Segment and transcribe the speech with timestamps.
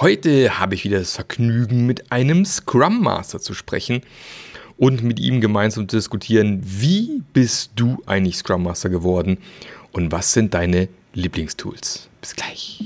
[0.00, 4.02] Heute habe ich wieder das Vergnügen, mit einem Scrum Master zu sprechen
[4.76, 9.38] und mit ihm gemeinsam zu diskutieren, wie bist du eigentlich Scrum Master geworden
[9.90, 12.08] und was sind deine Lieblingstools.
[12.20, 12.84] Bis gleich.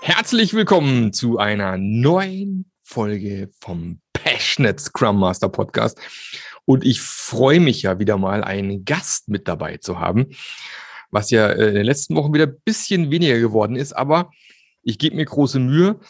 [0.00, 3.98] Herzlich willkommen zu einer neuen Folge vom
[4.42, 5.98] Passionate Scrum Master Podcast.
[6.64, 10.26] Und ich freue mich ja wieder mal, einen Gast mit dabei zu haben,
[11.10, 13.92] was ja äh, in den letzten Wochen wieder ein bisschen weniger geworden ist.
[13.92, 14.30] Aber
[14.82, 16.00] ich gebe mir große Mühe,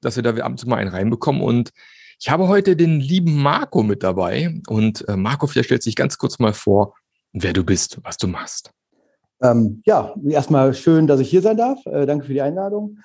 [0.00, 1.42] dass wir da ab und zu mal einen reinbekommen.
[1.42, 1.70] Und
[2.18, 4.58] ich habe heute den lieben Marco mit dabei.
[4.68, 6.94] Und äh, Marco, vielleicht stellt sich ganz kurz mal vor,
[7.32, 8.70] wer du bist, was du machst.
[9.42, 11.84] Ähm, ja, erstmal schön, dass ich hier sein darf.
[11.84, 12.98] Äh, danke für die Einladung.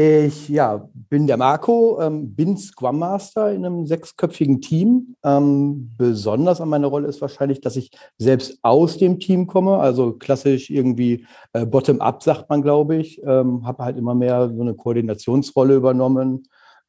[0.00, 5.16] Ich ja, bin der Marco, ähm, bin Scrum Master in einem sechsköpfigen Team.
[5.24, 10.12] Ähm, besonders an meiner Rolle ist wahrscheinlich, dass ich selbst aus dem Team komme, also
[10.12, 13.20] klassisch irgendwie äh, Bottom-up, sagt man, glaube ich.
[13.24, 16.44] Ähm, Habe halt immer mehr so eine Koordinationsrolle übernommen.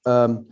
[0.05, 0.51] Ähm,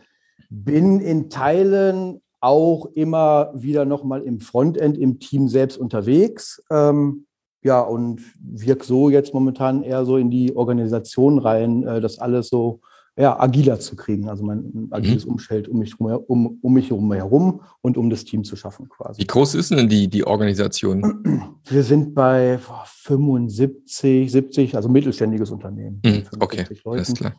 [0.50, 6.64] bin in Teilen auch immer wieder nochmal im Frontend im Team selbst unterwegs.
[6.72, 7.27] Ähm,
[7.64, 12.50] ja, und wirke so jetzt momentan eher so in die Organisation rein, äh, das alles
[12.50, 12.82] so
[13.18, 15.34] ja, agiler zu kriegen, also mein agiles mhm.
[15.34, 19.22] Umfeld um mich, um, um mich herum und um das Team zu schaffen quasi.
[19.22, 21.52] Wie groß ist denn die, die Organisation?
[21.68, 26.00] Wir sind bei 75, 70, also mittelständiges Unternehmen.
[26.06, 26.24] Mhm.
[26.40, 27.34] Okay, alles klar.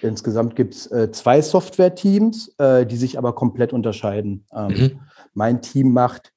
[0.00, 4.46] Insgesamt gibt es äh, zwei Software-Teams, äh, die sich aber komplett unterscheiden.
[4.54, 5.00] Ähm, mhm.
[5.34, 6.32] Mein Team macht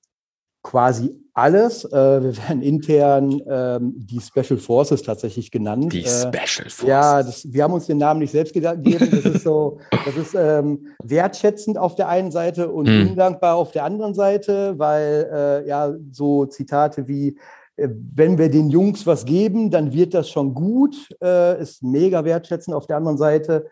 [0.64, 1.86] quasi alles.
[1.86, 5.94] Äh, wir werden intern ähm, die Special Forces tatsächlich genannt.
[5.94, 6.88] Die äh, Special Forces.
[6.88, 9.10] Ja, das, wir haben uns den Namen nicht selbst gegeben.
[9.12, 13.10] Das ist so, das ist ähm, wertschätzend auf der einen Seite und hm.
[13.10, 17.38] undankbar auf der anderen Seite, weil äh, ja so Zitate wie
[17.78, 22.26] äh, wenn wir den Jungs was geben, dann wird das schon gut, äh, ist mega
[22.26, 23.68] wertschätzend auf der anderen Seite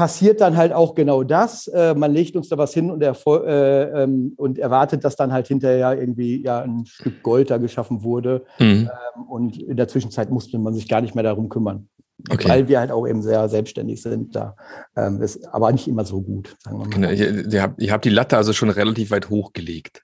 [0.00, 1.66] passiert dann halt auch genau das.
[1.66, 5.46] Äh, man legt uns da was hin und, äh, ähm, und, erwartet, dass dann halt
[5.46, 8.46] hinterher irgendwie ja ein Stück Gold da geschaffen wurde.
[8.58, 8.88] Mhm.
[8.88, 11.90] Ähm, und in der Zwischenzeit musste man sich gar nicht mehr darum kümmern.
[12.30, 12.48] Okay.
[12.48, 14.34] Weil wir halt auch eben sehr selbstständig sind.
[14.34, 14.56] Da
[14.96, 16.94] ähm, ist aber nicht immer so gut, sagen wir mal.
[16.94, 17.10] Genau.
[17.50, 20.02] Ihr, habt, ihr habt die Latte also schon relativ weit hochgelegt.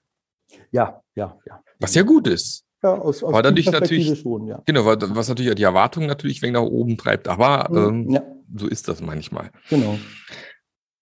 [0.71, 1.59] Ja, ja, ja.
[1.79, 2.65] Was ja gut ist.
[2.83, 4.61] Ja, aus, aus war natürlich schon, ja.
[4.65, 7.27] Genau, was natürlich die Erwartungen natürlich wegen nach oben treibt.
[7.27, 8.21] Aber mhm, ähm, ja
[8.55, 9.51] so ist das manchmal.
[9.69, 9.97] Genau.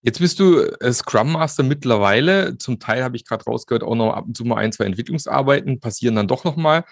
[0.02, 2.56] Jetzt bist du äh, Scrum Master mittlerweile.
[2.58, 5.80] Zum Teil habe ich gerade rausgehört, auch noch ab und zu mal ein, zwei Entwicklungsarbeiten
[5.80, 6.84] passieren dann doch nochmal.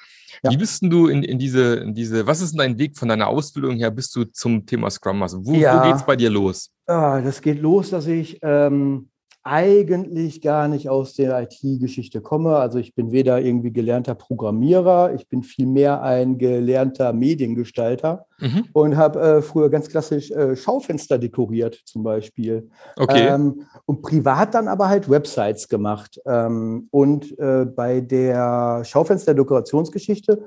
[0.42, 0.50] Ja.
[0.50, 3.08] Wie bist denn du in, in, diese, in diese, was ist denn dein Weg von
[3.08, 5.38] deiner Ausbildung her bis du zum Thema Scrum Master?
[5.44, 5.78] Wo, ja.
[5.78, 6.72] wo geht es bei dir los?
[6.86, 9.10] Ah, das geht los, dass ich ähm,
[9.44, 12.56] eigentlich gar nicht aus der IT-Geschichte komme.
[12.56, 18.64] Also ich bin weder irgendwie gelernter Programmierer, ich bin vielmehr ein gelernter Mediengestalter mhm.
[18.72, 22.70] und habe äh, früher ganz klassisch äh, Schaufenster dekoriert zum Beispiel.
[22.96, 23.28] Okay.
[23.28, 26.18] Ähm, und privat dann aber halt Websites gemacht.
[26.24, 30.42] Ähm, und äh, bei der Schaufenster-Dekorationsgeschichte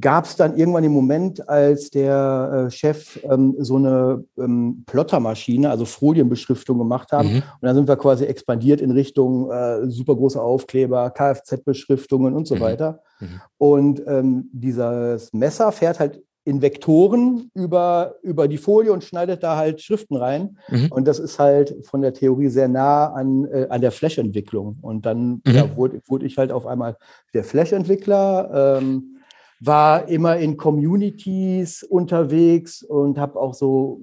[0.00, 5.68] gab es dann irgendwann den Moment, als der äh, Chef ähm, so eine ähm, Plottermaschine,
[5.68, 7.28] also Folienbeschriftung gemacht haben.
[7.28, 7.36] Mhm.
[7.36, 12.56] Und dann sind wir quasi expandiert in Richtung äh, super große Aufkleber, Kfz-Beschriftungen und so
[12.56, 12.60] mhm.
[12.60, 13.02] weiter.
[13.20, 13.40] Mhm.
[13.58, 19.56] Und ähm, dieses Messer fährt halt in Vektoren über, über die Folie und schneidet da
[19.56, 20.58] halt Schriften rein.
[20.68, 20.88] Mhm.
[20.90, 24.78] Und das ist halt von der Theorie sehr nah an, äh, an der Flash-Entwicklung.
[24.80, 25.54] Und dann mhm.
[25.54, 26.96] ja, wurde, wurde ich halt auf einmal
[27.34, 28.78] der Flash-Entwickler.
[28.80, 29.18] Ähm,
[29.64, 34.00] war immer in Communities unterwegs und habe auch so,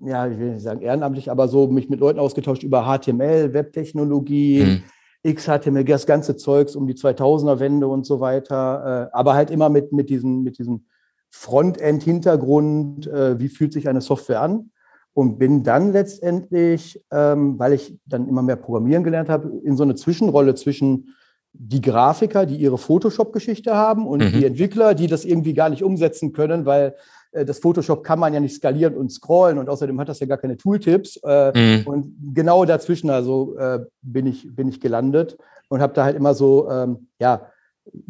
[0.00, 4.82] ja, ich will nicht sagen ehrenamtlich, aber so mich mit Leuten ausgetauscht über HTML, Webtechnologie,
[5.24, 5.34] mhm.
[5.34, 9.10] XHTML, das ganze Zeugs um die 2000er-Wende und so weiter.
[9.12, 10.86] Äh, aber halt immer mit, mit diesem, mit diesem
[11.28, 14.70] Frontend-Hintergrund, äh, wie fühlt sich eine Software an?
[15.12, 19.82] Und bin dann letztendlich, ähm, weil ich dann immer mehr Programmieren gelernt habe, in so
[19.82, 21.14] eine Zwischenrolle zwischen
[21.52, 24.32] die Grafiker, die ihre Photoshop-Geschichte haben und mhm.
[24.32, 26.94] die Entwickler, die das irgendwie gar nicht umsetzen können, weil
[27.32, 30.26] äh, das Photoshop kann man ja nicht skalieren und scrollen und außerdem hat das ja
[30.26, 31.20] gar keine Tooltips.
[31.24, 31.86] Äh, mhm.
[31.86, 35.36] Und genau dazwischen also äh, bin, ich, bin ich gelandet
[35.68, 37.46] und habe da halt immer so, ähm, ja,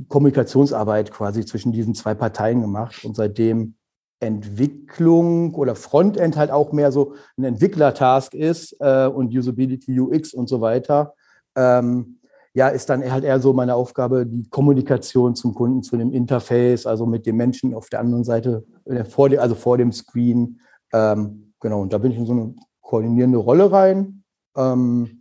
[0.09, 3.75] Kommunikationsarbeit quasi zwischen diesen zwei Parteien gemacht und seitdem
[4.19, 10.49] Entwicklung oder Frontend halt auch mehr so ein Entwicklertask ist äh, und Usability, UX und
[10.49, 11.15] so weiter.
[11.57, 12.20] Ähm,
[12.53, 16.87] ja, ist dann halt eher so meine Aufgabe, die Kommunikation zum Kunden, zu dem Interface,
[16.87, 20.61] also mit dem Menschen auf der anderen Seite, äh, vor dem, also vor dem Screen.
[20.93, 24.25] Ähm, genau, und da bin ich in so eine koordinierende Rolle rein.
[24.57, 25.21] Ähm,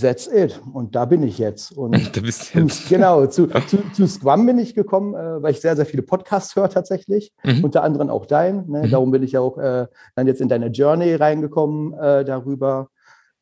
[0.00, 0.60] that's it.
[0.72, 1.72] Und da bin ich jetzt.
[1.72, 2.88] Und da bist du jetzt.
[2.88, 6.54] Genau, zu, zu, zu Scrum bin ich gekommen, äh, weil ich sehr, sehr viele Podcasts
[6.54, 7.32] höre tatsächlich.
[7.42, 7.64] Mhm.
[7.64, 8.68] Unter anderem auch dein.
[8.68, 8.86] Ne?
[8.86, 8.90] Mhm.
[8.90, 12.90] Darum bin ich ja auch äh, dann jetzt in deine Journey reingekommen äh, darüber.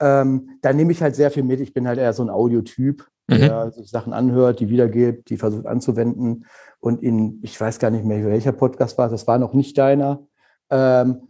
[0.01, 1.61] Ähm, da nehme ich halt sehr viel mit.
[1.61, 3.39] Ich bin halt eher so ein Audiotyp, mhm.
[3.39, 6.47] der sich Sachen anhört, die wiedergibt, die versucht anzuwenden.
[6.81, 10.27] Und in, ich weiß gar nicht mehr, welcher Podcast war, das war noch nicht deiner.
[10.71, 11.29] Ähm,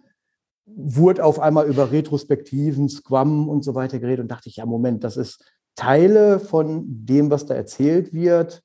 [0.66, 5.02] wurde auf einmal über Retrospektiven, Scrum und so weiter geredet und dachte ich, ja, Moment,
[5.02, 5.44] das ist
[5.76, 8.62] Teile von dem, was da erzählt wird,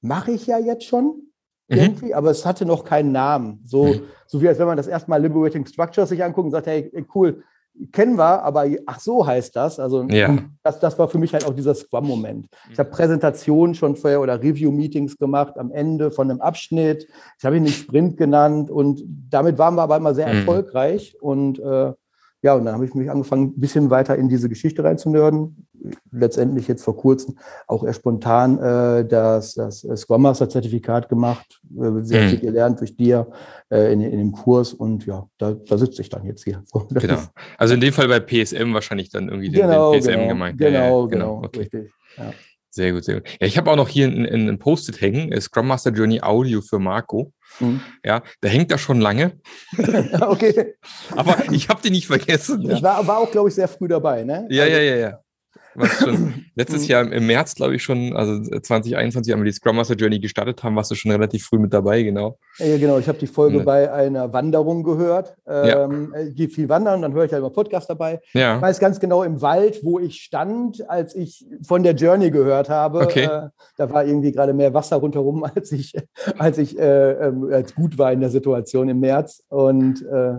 [0.00, 1.04] mache ich ja jetzt schon
[1.68, 1.76] mhm.
[1.76, 3.60] irgendwie, aber es hatte noch keinen Namen.
[3.64, 4.02] So, mhm.
[4.26, 7.44] so wie als wenn man das erstmal Liberating Structures sich anguckt und sagt, hey, cool,
[7.92, 9.80] kennen wir, aber ach so heißt das.
[9.80, 10.38] Also ja.
[10.62, 12.46] das, das war für mich halt auch dieser Scrum-Moment.
[12.70, 17.06] Ich habe Präsentationen schon vorher oder Review-Meetings gemacht am Ende von einem Abschnitt.
[17.38, 20.38] Ich habe ihn nicht Sprint genannt und damit waren wir aber immer sehr mhm.
[20.38, 21.16] erfolgreich.
[21.20, 21.92] Und äh,
[22.44, 25.66] ja, und dann habe ich mich angefangen, ein bisschen weiter in diese Geschichte reinzunörden.
[26.12, 32.02] Letztendlich jetzt vor kurzem auch eher spontan äh, das, das Scrum Master Zertifikat gemacht, äh,
[32.02, 32.28] sehr mhm.
[32.28, 33.28] viel gelernt durch dir
[33.70, 36.62] äh, in, in dem Kurs und ja, da, da sitze ich dann jetzt hier.
[36.90, 37.18] Genau.
[37.56, 40.58] Also in dem Fall bei PSM wahrscheinlich dann irgendwie genau, den, den PSM genau, gemeint.
[40.58, 41.60] Genau, ja, genau, genau, okay.
[41.60, 41.92] richtig.
[42.18, 42.30] Ja.
[42.74, 43.28] Sehr gut, sehr gut.
[43.40, 46.80] Ja, ich habe auch noch hier ein Post-it hängen, äh, Scrum Master Journey Audio für
[46.80, 47.32] Marco.
[47.60, 47.80] Mhm.
[48.04, 49.38] Ja, der hängt da schon lange.
[50.20, 50.74] okay.
[51.12, 52.68] Aber ich habe den nicht vergessen.
[52.68, 54.48] Ich war, war auch, glaube ich, sehr früh dabei, ne?
[54.50, 55.23] Ja, also, ja, ja, ja
[55.74, 56.88] was schon letztes mhm.
[56.88, 60.62] Jahr im März, glaube ich, schon, also 2021, haben wir die Scrum Master Journey gestartet
[60.62, 62.38] haben, warst du schon relativ früh mit dabei, genau.
[62.58, 62.98] Ja, genau.
[62.98, 63.64] Ich habe die Folge ja.
[63.64, 65.36] bei einer Wanderung gehört.
[65.46, 66.20] Ähm, ja.
[66.22, 68.20] Ich gehe viel wandern, dann höre ich halt immer Podcast dabei.
[68.32, 68.56] Ja.
[68.56, 72.68] Ich weiß ganz genau im Wald, wo ich stand, als ich von der Journey gehört
[72.68, 73.00] habe.
[73.00, 73.24] Okay.
[73.24, 75.94] Äh, da war irgendwie gerade mehr Wasser rundherum, als ich,
[76.38, 79.42] als ich äh, äh, als gut war in der Situation im März.
[79.48, 80.36] Und äh,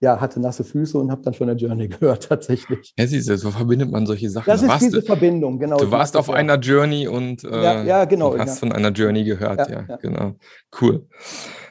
[0.00, 2.92] ja, hatte nasse Füße und habe dann von der Journey gehört, tatsächlich.
[2.96, 4.46] Ja, siehst du, so verbindet man solche Sachen.
[4.46, 5.78] Das ist diese Verbindung, genau.
[5.78, 8.54] Du warst auf einer Journey und äh, ja, ja, genau, hast ja.
[8.56, 10.36] von einer Journey gehört, ja, ja, genau.
[10.80, 11.06] Cool.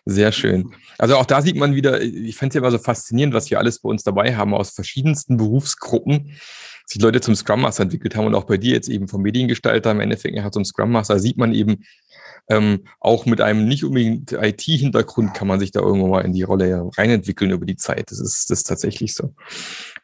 [0.05, 0.73] Sehr schön.
[0.97, 3.59] Also auch da sieht man wieder, ich fände es ja immer so faszinierend, was wir
[3.59, 6.31] alles bei uns dabei haben, aus verschiedensten Berufsgruppen
[6.93, 9.91] sich Leute zum Scrum Master entwickelt haben und auch bei dir jetzt eben vom Mediengestalter
[9.91, 11.83] im Endeffekt ja, zum Scrum Master sieht man eben,
[12.49, 16.43] ähm, auch mit einem nicht unbedingt IT-Hintergrund kann man sich da irgendwo mal in die
[16.43, 18.11] Rolle reinentwickeln über die Zeit.
[18.11, 19.33] Das ist, das ist tatsächlich so.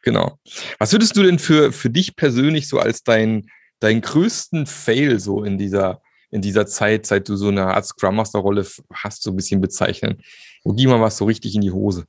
[0.02, 0.38] Genau.
[0.78, 3.46] Was würdest du denn für, für dich persönlich so als dein,
[3.78, 6.00] deinen größten Fail so in dieser,
[6.30, 9.60] in dieser Zeit, seit du so eine Art Scrum Master Rolle hast, so ein bisschen
[9.60, 10.22] bezeichnen?
[10.64, 12.06] Wo ging mal was so richtig in die Hose?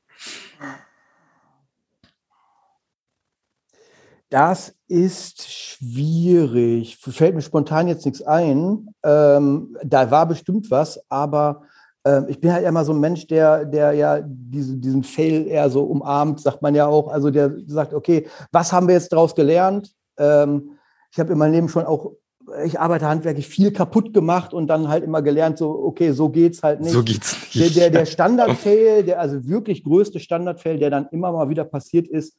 [4.32, 6.96] Das ist schwierig.
[6.96, 8.88] Fällt mir spontan jetzt nichts ein.
[9.04, 11.64] Ähm, da war bestimmt was, aber
[12.06, 15.70] ähm, ich bin halt immer so ein Mensch, der, der ja diese, diesen Fail eher
[15.70, 17.10] so umarmt, sagt man ja auch.
[17.10, 19.92] Also der sagt, okay, was haben wir jetzt daraus gelernt?
[20.18, 20.78] Ähm,
[21.12, 22.14] ich habe in meinem Leben schon auch,
[22.64, 26.64] ich arbeite handwerklich viel kaputt gemacht und dann halt immer gelernt, so, okay, so geht's
[26.64, 26.94] halt nicht.
[26.94, 27.76] So geht's nicht.
[27.76, 32.08] Der, der, der Standard-Fail, der also wirklich größte Standard-Fail, der dann immer mal wieder passiert
[32.08, 32.38] ist,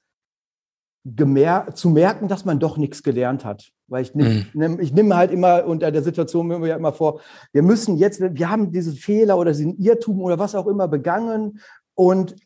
[1.04, 3.70] gemer zu merken, dass man doch nichts gelernt hat.
[3.88, 4.80] Weil ich, nehm, mhm.
[4.80, 7.20] ich nehme halt immer unter der Situation mir ja immer vor,
[7.52, 11.60] wir müssen jetzt, wir haben diesen Fehler oder diesen Irrtum oder was auch immer begangen
[11.94, 12.36] und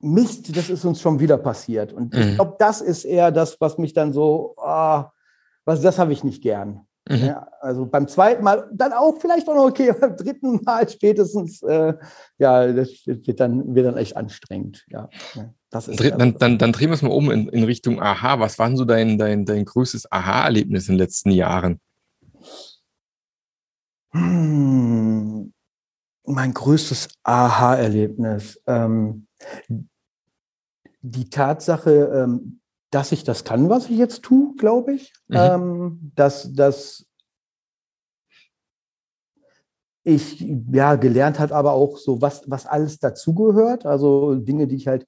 [0.00, 1.92] Mist, das ist uns schon wieder passiert.
[1.92, 2.20] Und mhm.
[2.20, 5.04] ich glaube, das ist eher das, was mich dann so, oh,
[5.64, 6.86] was, das habe ich nicht gern.
[7.08, 7.16] Mhm.
[7.18, 11.62] Ja, also beim zweiten Mal dann auch vielleicht auch noch okay, beim dritten Mal spätestens,
[11.62, 11.94] äh,
[12.38, 14.84] ja, das wird dann, wird dann echt anstrengend.
[14.88, 15.08] Ja,
[15.70, 18.38] dann, dann, dann drehen wir es mal um in, in Richtung Aha.
[18.38, 21.80] Was war denn so dein, dein, dein größtes Aha-Erlebnis in den letzten Jahren?
[24.12, 25.52] Hm,
[26.24, 28.60] mein größtes Aha-Erlebnis.
[28.66, 29.26] Ähm,
[31.02, 35.12] die Tatsache, ähm, dass ich das kann, was ich jetzt tue, glaube ich.
[35.28, 35.36] Mhm.
[35.36, 37.06] Ähm, dass, dass
[40.04, 43.84] ich ja gelernt hat, aber auch so, was, was alles dazugehört.
[43.84, 45.04] Also Dinge, die ich halt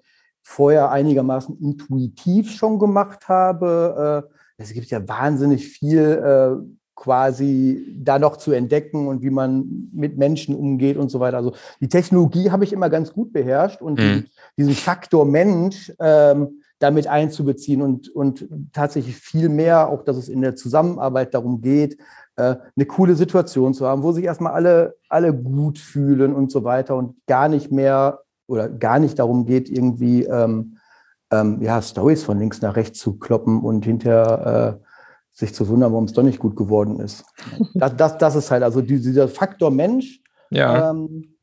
[0.48, 4.24] vorher einigermaßen intuitiv schon gemacht habe.
[4.26, 6.56] Äh, es gibt ja wahnsinnig viel äh,
[6.94, 11.36] quasi da noch zu entdecken und wie man mit Menschen umgeht und so weiter.
[11.36, 14.24] Also die Technologie habe ich immer ganz gut beherrscht und mhm.
[14.56, 20.40] diesen Faktor Mensch, ähm, damit einzubeziehen und, und tatsächlich viel mehr, auch dass es in
[20.40, 21.98] der Zusammenarbeit darum geht,
[22.36, 26.64] äh, eine coole Situation zu haben, wo sich erstmal alle, alle gut fühlen und so
[26.64, 30.78] weiter und gar nicht mehr oder gar nicht darum geht, irgendwie ähm,
[31.30, 34.84] ähm, ja, Stories von links nach rechts zu kloppen und hinterher äh,
[35.32, 37.24] sich zu wundern, warum es doch nicht gut geworden ist.
[37.74, 40.20] Das, das, das ist halt also dieser Faktor Mensch.
[40.50, 40.90] Ja.
[40.90, 41.34] Ähm,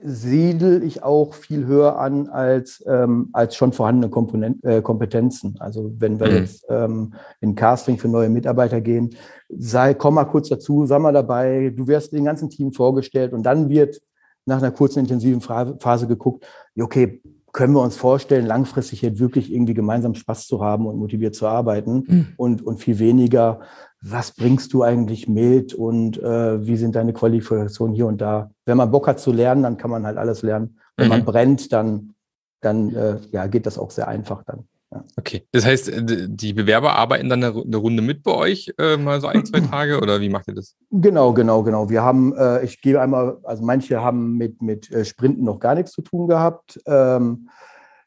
[0.00, 5.56] siedel ich auch viel höher an als, ähm, als schon vorhandene Komponent, äh, Kompetenzen.
[5.58, 6.36] Also wenn wir mhm.
[6.36, 9.10] jetzt ähm, in Casting für neue Mitarbeiter gehen,
[9.48, 13.42] sei, komm mal kurz dazu, sei mal dabei, du wirst dem ganzen Team vorgestellt und
[13.42, 14.00] dann wird
[14.46, 16.46] nach einer kurzen intensiven Phase geguckt,
[16.78, 17.20] okay,
[17.52, 21.46] können wir uns vorstellen, langfristig hier wirklich irgendwie gemeinsam Spaß zu haben und motiviert zu
[21.46, 22.28] arbeiten mhm.
[22.36, 23.60] und, und viel weniger,
[24.00, 28.50] was bringst du eigentlich mit und äh, wie sind deine Qualifikationen hier und da.
[28.64, 30.78] Wenn man Bock hat zu lernen, dann kann man halt alles lernen.
[30.96, 31.10] Wenn mhm.
[31.10, 32.14] man brennt, dann,
[32.62, 34.64] dann äh, ja, geht das auch sehr einfach dann.
[34.92, 35.04] Ja.
[35.16, 39.20] Okay, das heißt, äh, die Bewerber arbeiten dann eine Runde mit bei euch, äh, mal
[39.20, 40.76] so ein, zwei Tage oder wie macht ihr das?
[40.90, 41.88] Genau, genau, genau.
[41.88, 45.74] Wir haben, äh, ich gebe einmal, also manche haben mit, mit äh, Sprinten noch gar
[45.74, 46.78] nichts zu tun gehabt.
[46.86, 47.48] Ähm,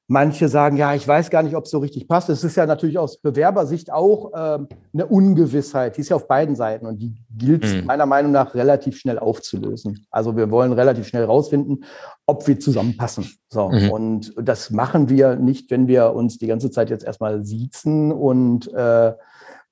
[0.08, 2.30] Manche sagen, ja, ich weiß gar nicht, ob es so richtig passt.
[2.30, 5.98] Es ist ja natürlich aus Bewerbersicht auch ähm, eine Ungewissheit.
[5.98, 7.86] Die ist ja auf beiden Seiten und die gilt mhm.
[7.86, 10.06] meiner Meinung nach relativ schnell aufzulösen.
[10.12, 11.86] Also wir wollen relativ schnell rausfinden,
[12.28, 13.32] ob wir zusammenpassen.
[13.50, 13.70] So.
[13.70, 13.90] Mhm.
[13.90, 18.72] Und das machen wir nicht, wenn wir uns die ganze Zeit jetzt erstmal siezen und
[18.74, 19.14] äh,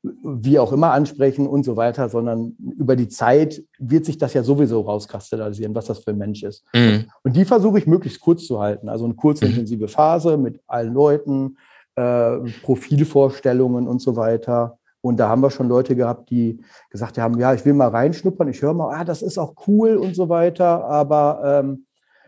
[0.03, 4.43] wie auch immer ansprechen und so weiter, sondern über die Zeit wird sich das ja
[4.43, 6.65] sowieso rauskristallisieren, was das für ein Mensch ist.
[6.74, 7.05] Mhm.
[7.24, 8.89] Und die versuche ich möglichst kurz zu halten.
[8.89, 9.51] Also eine kurze, mhm.
[9.51, 11.57] intensive Phase mit allen Leuten,
[11.95, 14.77] äh, Profilvorstellungen und so weiter.
[15.00, 18.48] Und da haben wir schon Leute gehabt, die gesagt haben, ja, ich will mal reinschnuppern,
[18.50, 21.86] ich höre mal, ah, das ist auch cool und so weiter, aber ähm,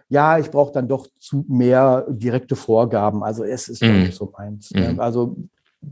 [0.08, 3.24] ja, ich brauche dann doch zu mehr direkte Vorgaben.
[3.24, 4.03] Also es ist mhm.
[4.03, 4.72] nicht so meins.
[4.72, 4.94] Ne?
[4.94, 5.00] Mhm.
[5.00, 5.36] Also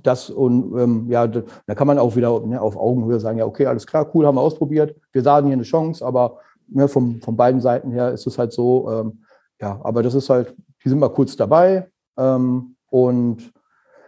[0.01, 3.65] das und ähm, ja, da kann man auch wieder ne, auf Augenhöhe sagen, ja, okay,
[3.65, 4.95] alles klar, cool, haben wir ausprobiert.
[5.11, 8.53] Wir sahen hier eine Chance, aber ne, vom, von beiden Seiten her ist es halt
[8.53, 9.23] so, ähm,
[9.61, 13.51] ja, aber das ist halt, die sind mal kurz dabei ähm, und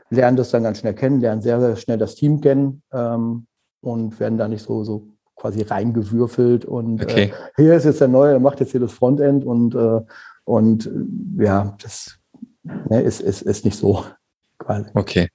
[0.10, 3.48] lernen das dann ganz schnell kennen, lernen sehr, sehr schnell das Team kennen ähm,
[3.82, 7.24] und werden da nicht so, so quasi reingewürfelt und äh, okay.
[7.24, 10.02] äh, hier ist jetzt der Neue, der macht jetzt hier das Frontend und, äh,
[10.46, 10.90] und
[11.38, 12.18] ja, das
[12.64, 14.06] ne, ist, ist, ist nicht so.
[14.58, 14.90] Quasi.
[14.94, 15.28] Okay.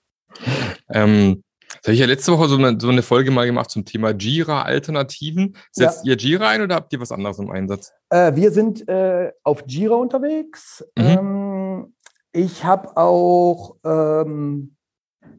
[0.88, 3.84] Ähm, das habe ich ja letzte Woche so eine, so eine, Folge mal gemacht zum
[3.84, 5.56] Thema Jira-Alternativen.
[5.72, 6.12] Setzt ja.
[6.12, 7.92] ihr Jira ein oder habt ihr was anderes im Einsatz?
[8.10, 10.84] Äh, wir sind äh, auf Jira unterwegs.
[10.98, 11.04] Mhm.
[11.04, 11.94] Ähm,
[12.32, 14.76] ich habe auch ähm,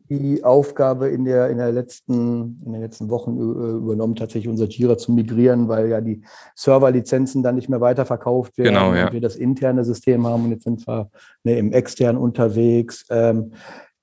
[0.09, 4.65] die Aufgabe in, der, in, der letzten, in den letzten Wochen äh, übernommen, tatsächlich unser
[4.65, 6.23] Jira zu migrieren, weil ja die
[6.55, 9.05] Serverlizenzen dann nicht mehr weiterverkauft werden genau, ja.
[9.05, 11.09] und wir das interne System haben und jetzt sind wir
[11.43, 13.05] ne, im extern unterwegs.
[13.09, 13.53] Ähm,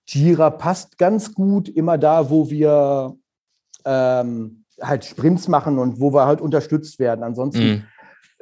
[0.09, 3.17] Jira passt ganz gut immer da, wo wir
[3.85, 7.23] ähm, halt Sprints machen und wo wir halt unterstützt werden.
[7.23, 7.85] Ansonsten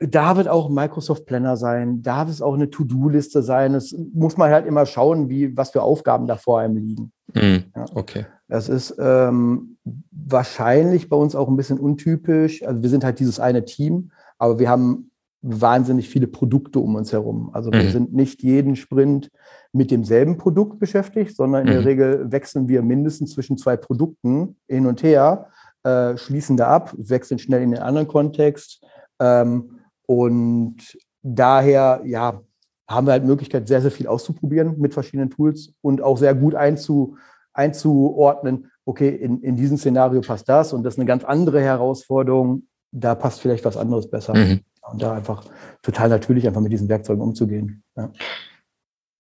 [0.01, 0.11] mhm.
[0.11, 3.75] darf es auch Microsoft Planner sein, darf es auch eine To-Do-Liste sein.
[3.75, 7.13] Es muss man halt immer schauen, wie, was für Aufgaben da vor einem liegen.
[7.35, 7.65] Mhm.
[7.75, 7.85] Ja.
[7.95, 8.27] Okay.
[8.49, 9.77] Das ist ähm,
[10.13, 12.63] wahrscheinlich bei uns auch ein bisschen untypisch.
[12.63, 15.11] Also wir sind halt dieses eine Team, aber wir haben
[15.47, 17.51] wahnsinnig viele Produkte um uns herum.
[17.53, 17.91] Also wir mhm.
[17.91, 19.31] sind nicht jeden Sprint
[19.73, 21.77] mit demselben Produkt beschäftigt, sondern in mhm.
[21.77, 25.49] der Regel wechseln wir mindestens zwischen zwei Produkten hin und her,
[25.85, 28.85] äh, schließen da ab, wechseln schnell in den anderen Kontext.
[29.21, 30.77] Ähm, und
[31.23, 32.41] daher, ja,
[32.89, 36.55] haben wir halt Möglichkeit, sehr, sehr viel auszuprobieren mit verschiedenen Tools und auch sehr gut
[36.55, 37.17] einzu,
[37.53, 42.65] einzuordnen, okay, in, in diesem Szenario passt das und das ist eine ganz andere Herausforderung,
[42.93, 44.35] da passt vielleicht was anderes besser.
[44.35, 44.61] Mhm.
[44.91, 45.45] Und da einfach
[45.83, 47.83] total natürlich einfach mit diesen Werkzeugen umzugehen.
[47.97, 48.11] Ja.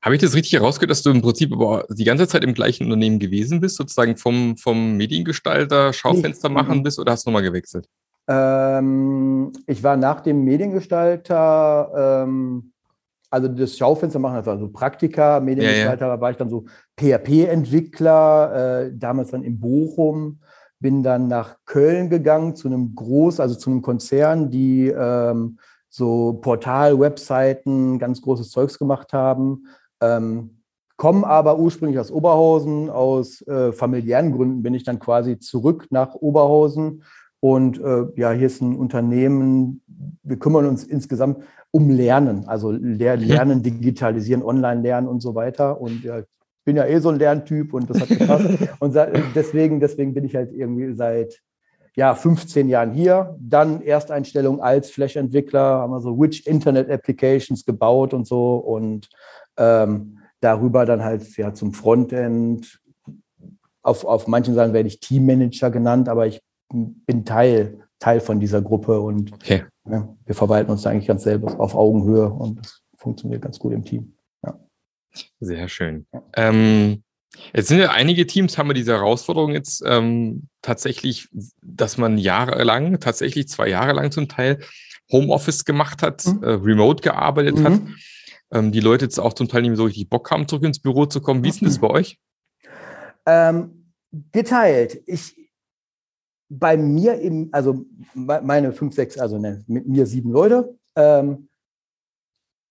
[0.02, 2.84] Habe ich das richtig herausgehört, dass du im Prinzip aber die ganze Zeit im gleichen
[2.84, 7.88] Unternehmen gewesen bist, sozusagen vom, vom Mediengestalter, Schaufenster machen bist oder hast du nochmal gewechselt?
[8.28, 12.72] Ähm, ich war nach dem Mediengestalter, ähm,
[13.30, 16.20] also das Schaufenster machen, also, Praktika, Mediengestalter, ja, ja.
[16.20, 16.66] war ich dann so
[17.00, 20.38] PHP-Entwickler, äh, damals dann in Bochum
[20.78, 26.34] bin dann nach Köln gegangen zu einem Groß, also zu einem Konzern, die ähm, so
[26.34, 29.66] Portal-Webseiten, ganz großes Zeugs gemacht haben.
[30.00, 30.62] Ähm,
[30.96, 32.90] kommen aber ursprünglich aus Oberhausen.
[32.90, 37.02] Aus äh, familiären Gründen bin ich dann quasi zurück nach Oberhausen.
[37.40, 39.82] Und äh, ja, hier ist ein Unternehmen,
[40.22, 45.80] wir kümmern uns insgesamt um Lernen, also Lernen, Digitalisieren, Online-Lernen und so weiter.
[45.80, 46.22] Und ja,
[46.66, 48.46] bin ja eh so ein Lerntyp und das hat gepasst.
[48.80, 48.94] und
[49.34, 51.40] deswegen, deswegen bin ich halt irgendwie seit
[51.94, 53.36] ja, 15 Jahren hier.
[53.40, 59.08] Dann Ersteinstellung als Flash-Entwickler, haben wir so Which Internet Applications gebaut und so und
[59.56, 62.80] ähm, darüber dann halt ja zum Frontend.
[63.82, 68.60] Auf, auf manchen Seiten werde ich Teammanager genannt, aber ich bin Teil, Teil von dieser
[68.60, 69.62] Gruppe und okay.
[69.88, 73.72] ja, wir verwalten uns da eigentlich ganz selber auf Augenhöhe und das funktioniert ganz gut
[73.72, 74.15] im Team.
[75.40, 76.06] Sehr schön.
[76.34, 77.02] Ähm,
[77.54, 81.28] Jetzt sind ja einige Teams, haben wir diese Herausforderung jetzt ähm, tatsächlich,
[81.62, 84.60] dass man jahrelang, tatsächlich zwei Jahre lang zum Teil
[85.10, 86.42] Homeoffice gemacht hat, mhm.
[86.42, 87.64] äh, remote gearbeitet mhm.
[87.64, 87.80] hat.
[88.52, 90.80] Ähm, die Leute jetzt auch zum Teil nicht mehr so richtig Bock haben, zurück ins
[90.80, 91.44] Büro zu kommen.
[91.44, 92.18] Wie ist denn das bei euch?
[93.26, 93.92] Ähm,
[94.32, 95.02] geteilt.
[95.06, 95.36] Ich,
[96.48, 101.48] bei mir im, also meine fünf, sechs, also ne, mit mir sieben Leute, ähm,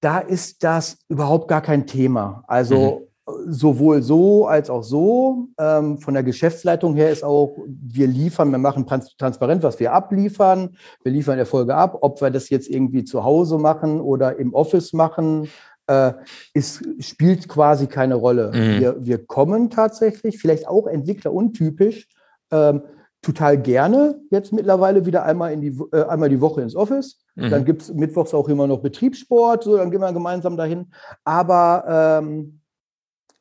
[0.05, 2.43] da ist das überhaupt gar kein Thema.
[2.47, 3.51] Also mhm.
[3.51, 5.47] sowohl so als auch so.
[5.59, 9.93] Ähm, von der Geschäftsleitung her ist auch, wir liefern, wir machen trans transparent, was wir
[9.93, 10.77] abliefern.
[11.01, 11.97] Wir liefern Erfolge ab.
[12.01, 15.49] Ob wir das jetzt irgendwie zu Hause machen oder im Office machen,
[15.87, 16.13] äh,
[16.53, 18.51] ist, spielt quasi keine Rolle.
[18.53, 18.79] Mhm.
[18.79, 22.07] Wir, wir kommen tatsächlich, vielleicht auch Entwickler untypisch,
[22.51, 22.83] ähm,
[23.25, 27.19] total gerne jetzt mittlerweile wieder einmal, in die, äh, einmal die Woche ins Office.
[27.33, 27.49] Mhm.
[27.49, 30.91] Dann gibt es mittwochs auch immer noch Betriebssport, so, dann gehen wir gemeinsam dahin.
[31.23, 32.61] Aber ähm,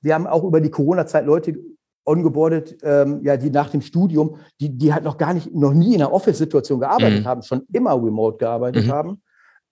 [0.01, 1.59] wir haben auch über die Corona-Zeit Leute
[2.07, 5.95] ongeboardet, ähm, ja, die nach dem Studium, die, die halt noch gar nicht, noch nie
[5.95, 7.27] in einer Office-Situation gearbeitet mhm.
[7.27, 8.91] haben, schon immer remote gearbeitet mhm.
[8.91, 9.23] haben.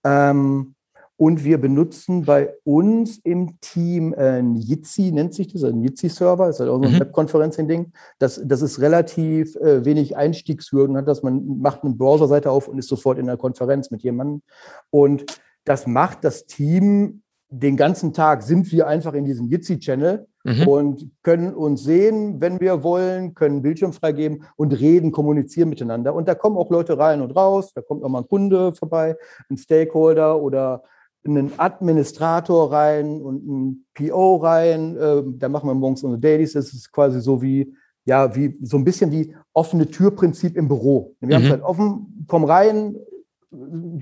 [0.04, 0.74] Ähm,
[1.16, 6.46] und wir benutzen bei uns im Team äh, ein Jitsi, nennt sich das, ein Jitsi-Server,
[6.46, 7.00] das ist halt auch so ein mhm.
[7.00, 7.92] Webconferencing-Ding.
[8.18, 12.78] Das, das ist relativ äh, wenig Einstiegshürden, hat, dass man macht eine Browserseite auf und
[12.78, 14.42] ist sofort in der Konferenz mit jemandem.
[14.90, 15.24] Und
[15.64, 20.66] das macht das Team den ganzen Tag, sind wir einfach in diesem Jitsi-Channel mhm.
[20.66, 26.14] und können uns sehen, wenn wir wollen, können Bildschirm freigeben und reden, kommunizieren miteinander.
[26.14, 29.16] Und da kommen auch Leute rein und raus, da kommt auch mal ein Kunde vorbei,
[29.50, 30.82] ein Stakeholder oder
[31.24, 34.96] einen Administrator rein und einen PO rein.
[34.96, 36.54] Äh, da machen wir morgens unsere Dailies.
[36.54, 37.74] Das ist quasi so wie,
[38.04, 41.14] ja, wie so ein bisschen wie offene Türprinzip im Büro.
[41.20, 41.34] Wir mhm.
[41.34, 42.96] haben es halt offen, komm rein,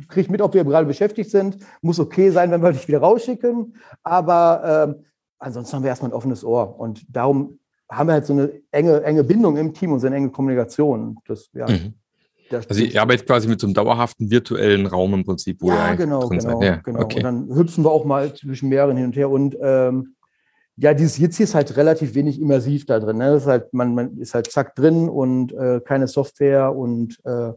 [0.08, 1.58] krieg mit, ob wir gerade beschäftigt sind.
[1.82, 3.76] Muss okay sein, wenn wir dich wieder rausschicken.
[4.02, 5.04] Aber ähm,
[5.38, 6.78] ansonsten haben wir erstmal ein offenes Ohr.
[6.78, 7.58] Und darum
[7.90, 11.18] haben wir halt so eine enge, enge Bindung im Team und so eine enge Kommunikation.
[11.26, 11.94] Das, ja, mhm.
[12.52, 15.96] Also ihr arbeitet quasi mit so einem dauerhaften virtuellen Raum im Prinzip, wo ja, ihr
[15.96, 16.68] genau, drin genau, seid.
[16.68, 17.00] Ja, genau.
[17.00, 17.16] Okay.
[17.18, 19.30] Und dann hüpfen wir auch mal zwischen mehreren hin und her.
[19.30, 20.14] Und ähm,
[20.76, 23.18] ja, dieses Jitsi ist halt relativ wenig immersiv da drin.
[23.18, 23.32] Ne?
[23.32, 27.52] Das ist halt, man, man ist halt zack drin und äh, keine Software und äh,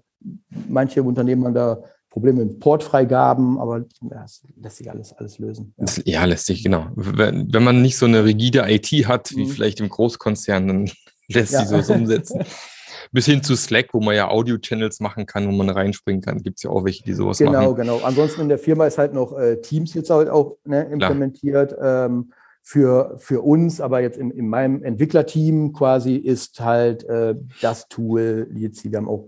[0.68, 5.74] manche Unternehmen haben da Probleme mit Portfreigaben, aber ja, das lässt sich alles, alles lösen.
[5.78, 5.86] Ja.
[6.06, 6.88] ja, lässt sich, genau.
[6.96, 9.50] Wenn, wenn man nicht so eine rigide IT hat, wie mhm.
[9.50, 10.92] vielleicht im Großkonzern, dann
[11.28, 12.44] lässt sich sowas umsetzen.
[13.14, 16.42] bis hin zu Slack, wo man ja Audio-Channels machen kann, wo man reinspringen kann.
[16.42, 17.76] Gibt es ja auch welche, die sowas genau, machen.
[17.76, 18.06] Genau, genau.
[18.06, 21.76] Ansonsten in der Firma ist halt noch äh, Teams jetzt halt auch ne, implementiert.
[21.80, 22.34] Ähm,
[22.66, 28.48] für, für uns, aber jetzt in, in meinem Entwicklerteam quasi ist halt äh, das Tool,
[28.56, 29.28] jetzt wir haben auch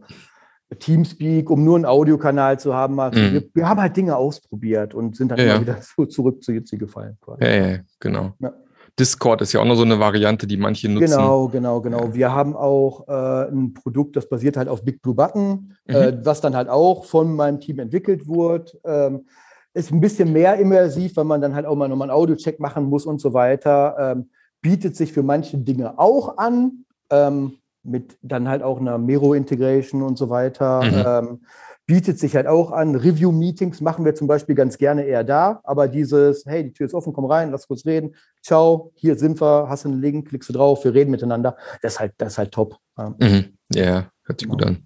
[0.79, 2.99] Teamspeak, um nur einen Audiokanal zu haben.
[2.99, 3.33] Also mhm.
[3.33, 5.59] wir, wir, haben halt Dinge ausprobiert und sind dann ja.
[5.59, 7.17] wieder so zurück zu Jitsi gefallen.
[7.21, 7.43] Quasi.
[7.43, 8.33] Ja, ja, genau.
[8.39, 8.53] Ja.
[8.97, 11.11] Discord ist ja auch noch so eine Variante, die manche nutzen.
[11.11, 12.13] Genau, genau, genau.
[12.13, 16.19] Wir haben auch äh, ein Produkt, das basiert halt auf Big Blue Button, äh, mhm.
[16.19, 18.71] äh, was dann halt auch von meinem Team entwickelt wurde.
[18.85, 19.25] Ähm,
[19.73, 22.85] ist ein bisschen mehr immersiv, weil man dann halt auch mal nochmal einen Audio-Check machen
[22.85, 23.95] muss und so weiter.
[23.99, 24.29] Ähm,
[24.61, 30.17] bietet sich für manche Dinge auch an, ähm, mit dann halt auch einer Mero-Integration und
[30.17, 31.27] so weiter.
[31.29, 31.39] Mhm.
[31.87, 32.95] Bietet sich halt auch an.
[32.95, 36.95] Review-Meetings machen wir zum Beispiel ganz gerne eher da, aber dieses, hey, die Tür ist
[36.95, 40.49] offen, komm rein, lass kurz reden, ciao, hier sind wir, hast du einen Link, klickst
[40.49, 41.55] du drauf, wir reden miteinander.
[41.81, 42.77] Das ist halt, das ist halt top.
[43.19, 43.57] Mhm.
[43.73, 44.85] Ja, hört sich gut an.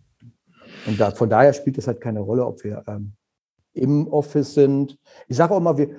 [0.87, 3.13] Und da, von daher spielt es halt keine Rolle, ob wir ähm,
[3.73, 4.97] im Office sind.
[5.27, 5.89] Ich sage auch mal, wir,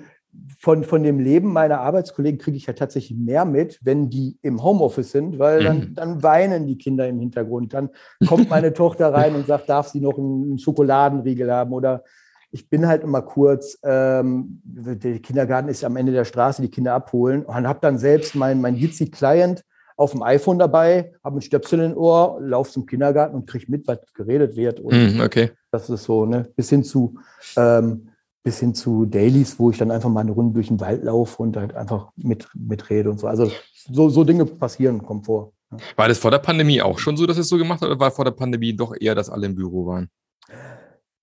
[0.57, 4.63] von, von dem Leben meiner Arbeitskollegen kriege ich ja tatsächlich mehr mit, wenn die im
[4.63, 5.95] Homeoffice sind, weil dann, mhm.
[5.95, 7.73] dann weinen die Kinder im Hintergrund.
[7.73, 7.89] Dann
[8.27, 12.03] kommt meine Tochter rein und sagt, darf sie noch einen Schokoladenriegel haben oder
[12.51, 16.93] ich bin halt immer kurz, ähm, der Kindergarten ist am Ende der Straße, die Kinder
[16.93, 19.63] abholen und habe dann selbst mein, mein Jitsi-Client
[19.95, 23.87] auf dem iPhone dabei, habe ein Stöpsel in Ohr, laufe zum Kindergarten und kriege mit,
[23.87, 24.79] was geredet wird.
[24.79, 25.51] Und mm, okay.
[25.71, 27.17] Das ist so, ne, bis hin zu
[27.55, 28.10] ähm,
[28.43, 31.41] bis hin zu Dailies, wo ich dann einfach mal eine Runde durch den Wald laufe
[31.41, 33.27] und halt einfach mit, mitrede und so.
[33.27, 33.51] Also
[33.91, 35.53] so, so Dinge passieren, kommen vor.
[35.95, 38.11] War das vor der Pandemie auch schon so, dass es so gemacht hat, oder war
[38.11, 40.09] vor der Pandemie doch eher, dass alle im Büro waren?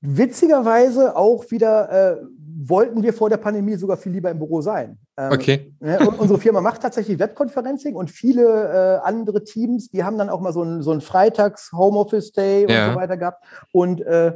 [0.01, 2.17] Witzigerweise auch wieder äh,
[2.61, 4.99] wollten wir vor der Pandemie sogar viel lieber im Büro sein.
[5.17, 5.75] Ähm, okay.
[5.81, 10.41] Ne, unsere Firma macht tatsächlich Webconferencing und viele äh, andere Teams, die haben dann auch
[10.41, 12.93] mal so einen so Freitags-Homeoffice-Day und ja.
[12.93, 13.45] so weiter gehabt.
[13.73, 14.35] Und äh,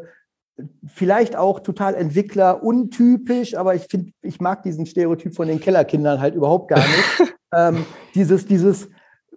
[0.87, 6.21] vielleicht auch total Entwickler untypisch, aber ich finde, ich mag diesen Stereotyp von den Kellerkindern
[6.21, 7.35] halt überhaupt gar nicht.
[7.55, 8.89] ähm, dieses, dieses,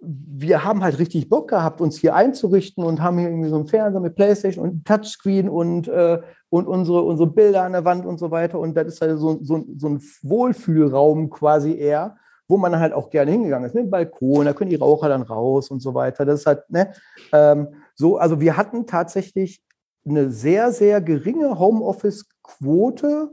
[0.02, 3.66] wir haben halt richtig Bock gehabt, uns hier einzurichten und haben hier irgendwie so einen
[3.66, 8.18] Fernseher mit Playstation und Touchscreen und, äh, und unsere, unsere Bilder an der Wand und
[8.18, 8.58] so weiter.
[8.58, 12.16] Und das ist halt so, so, so ein Wohlfühlraum quasi eher.
[12.48, 15.22] wo man halt auch gerne hingegangen ist, mit dem Balkon, da können die Raucher dann
[15.22, 16.24] raus und so weiter.
[16.24, 16.92] Das ist halt, ne,
[17.32, 19.65] ähm, so, also wir hatten tatsächlich
[20.06, 23.30] eine sehr, sehr geringe Homeoffice-Quote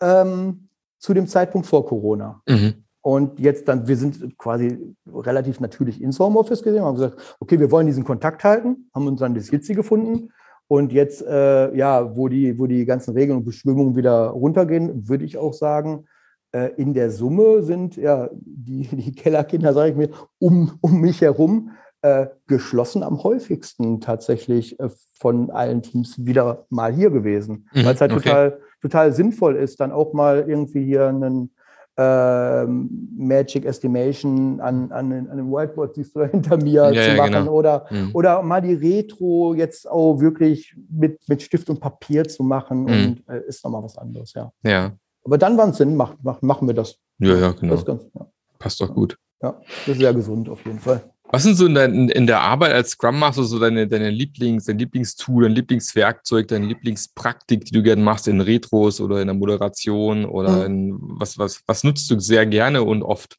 [0.00, 2.42] ähm, zu dem Zeitpunkt vor Corona.
[2.48, 2.84] Mhm.
[3.00, 7.72] Und jetzt dann, wir sind quasi relativ natürlich ins Homeoffice gesehen, haben gesagt, okay, wir
[7.72, 10.30] wollen diesen Kontakt halten, haben uns dann das Jitsi gefunden.
[10.68, 15.24] Und jetzt, äh, ja, wo die, wo die ganzen Regeln und Bestimmungen wieder runtergehen, würde
[15.24, 16.06] ich auch sagen,
[16.52, 21.20] äh, in der Summe sind ja die, die Kellerkinder, sage ich mir, um, um mich
[21.20, 24.88] herum äh, geschlossen am häufigsten tatsächlich äh,
[25.18, 27.68] von allen Teams wieder mal hier gewesen.
[27.72, 28.22] Mhm, Weil es halt okay.
[28.22, 31.50] total, total sinnvoll ist, dann auch mal irgendwie hier einen
[31.96, 37.16] äh, Magic Estimation an, an, an dem Whiteboard, siehst du hinter mir, ja, zu ja,
[37.16, 37.32] machen.
[37.32, 37.52] Genau.
[37.52, 38.10] Oder, mhm.
[38.14, 42.84] oder mal die Retro jetzt auch wirklich mit, mit Stift und Papier zu machen.
[42.84, 42.88] Mhm.
[42.88, 44.50] Und äh, ist nochmal was anderes, ja.
[44.62, 44.92] Ja.
[45.24, 46.98] Aber dann, wann es Sinn macht, macht, machen wir das.
[47.18, 47.76] Ja, ja, genau.
[47.80, 48.26] Ganz, ja.
[48.58, 49.16] Passt doch gut.
[49.40, 51.02] Ja, das ist sehr gesund auf jeden Fall.
[51.34, 54.66] Was sind so in, dein, in der Arbeit als Scrum Master so deine, deine Lieblings,
[54.66, 59.34] dein Lieblingstool, dein Lieblingswerkzeug, deine Lieblingspraktik, die du gerne machst in Retros oder in der
[59.34, 60.90] Moderation oder mhm.
[60.90, 63.38] in, was, was, was nutzt du sehr gerne und oft?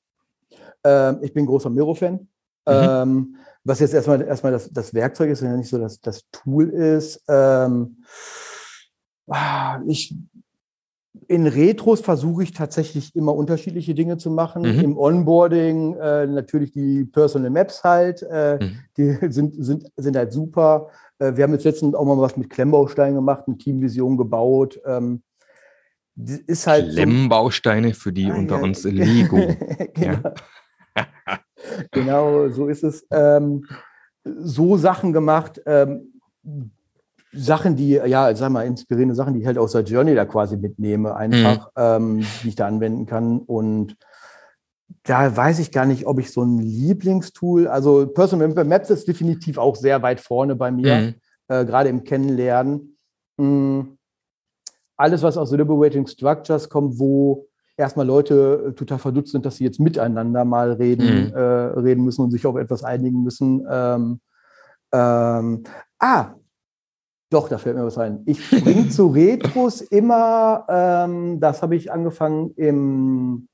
[0.83, 2.13] Ähm, ich bin großer Miro-Fan.
[2.13, 2.27] Mhm.
[2.65, 6.69] Ähm, was jetzt erstmal, erstmal das, das Werkzeug ist, ja nicht so dass das Tool
[6.69, 7.23] ist.
[7.27, 8.03] Ähm,
[9.27, 10.15] ah, ich
[11.27, 14.63] in Retros versuche ich tatsächlich immer unterschiedliche Dinge zu machen.
[14.63, 14.83] Mhm.
[14.83, 18.79] Im Onboarding äh, natürlich die Personal Maps halt, äh, mhm.
[18.97, 20.89] die sind, sind, sind halt super.
[21.19, 24.79] Äh, wir haben jetzt letztens auch mal was mit Klemmbausteinen gemacht, eine Teamvision gebaut.
[24.85, 25.21] Ähm,
[26.15, 29.55] ist halt Klemmbausteine für die ah, unter ja, uns Lego.
[29.93, 30.33] genau.
[31.91, 33.05] genau, so ist es.
[33.11, 33.65] Ähm,
[34.23, 35.61] so Sachen gemacht.
[35.65, 36.13] Ähm,
[37.33, 40.57] Sachen, die, ja, sag mal, inspirierende Sachen, die ich halt aus der Journey da quasi
[40.57, 42.19] mitnehme, einfach, mhm.
[42.21, 43.39] ähm, die ich da anwenden kann.
[43.39, 43.97] Und
[45.03, 49.57] da weiß ich gar nicht, ob ich so ein Lieblingstool, also Personal Maps ist definitiv
[49.57, 51.15] auch sehr weit vorne bei mir, mhm.
[51.47, 52.97] äh, gerade im Kennenlernen.
[53.37, 53.97] Mhm.
[54.95, 59.63] Alles, was aus Liberating Structures kommt, wo erstmal Leute äh, total verdutzt sind, dass sie
[59.63, 61.33] jetzt miteinander mal reden, mhm.
[61.33, 63.65] äh, reden müssen und sich auf etwas einigen müssen.
[63.69, 64.19] Ähm,
[64.93, 65.63] ähm,
[65.99, 66.35] ah,
[67.33, 68.21] doch, da fällt mir was ein.
[68.25, 73.47] Ich bringe zu Retros immer, ähm, das habe ich angefangen im,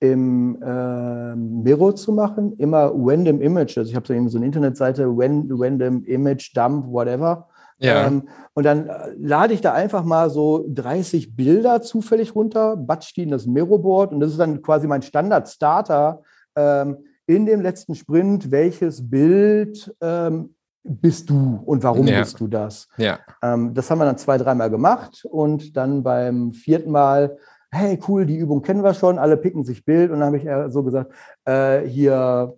[0.00, 3.88] im äh, Miro zu machen, immer Random Images.
[3.88, 7.48] Ich habe so, so eine Internetseite, Random Image Dump, whatever.
[7.78, 8.06] Ja.
[8.06, 13.14] Ähm, und dann äh, lade ich da einfach mal so 30 Bilder zufällig runter, batsch
[13.16, 16.22] die in das Miro-Board und das ist dann quasi mein Standard-Starter
[16.56, 22.20] ähm, in dem letzten Sprint, welches Bild ähm, bist du und warum ja.
[22.20, 22.88] bist du das?
[22.96, 23.18] Ja.
[23.42, 27.36] Ähm, das haben wir dann zwei, dreimal gemacht und dann beim vierten Mal,
[27.70, 30.72] hey, cool, die Übung kennen wir schon, alle picken sich Bild und dann habe ich
[30.72, 31.12] so gesagt,
[31.44, 32.54] äh, hier